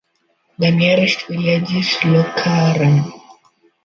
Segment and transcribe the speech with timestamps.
[0.57, 3.11] The nearest village is Lochcarron.